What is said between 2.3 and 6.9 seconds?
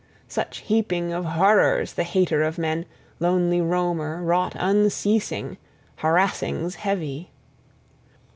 of men, lonely roamer, wrought unceasing, harassings